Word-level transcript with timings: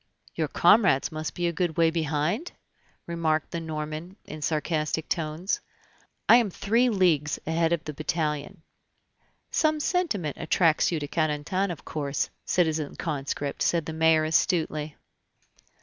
"Your 0.33 0.47
comrades 0.47 1.11
must 1.11 1.35
be 1.35 1.45
a 1.45 1.53
good 1.53 1.77
way 1.77 1.91
behind?" 1.91 2.53
remarked 3.05 3.51
the 3.51 3.59
Norman 3.59 4.15
in 4.25 4.41
sarcastic 4.41 5.07
tones. 5.07 5.61
"I 6.27 6.37
am 6.37 6.49
three 6.49 6.89
leagues 6.89 7.37
ahead 7.45 7.71
of 7.71 7.83
the 7.83 7.93
battalion." 7.93 8.63
"Some 9.51 9.79
sentiment 9.79 10.37
attracts 10.39 10.91
you 10.91 10.99
to 10.99 11.07
Carentan, 11.07 11.69
of 11.69 11.85
course, 11.85 12.31
citizen 12.45 12.95
conscript," 12.95 13.61
said 13.61 13.85
the 13.85 13.93
mayor 13.93 14.23
astutely. 14.25 14.95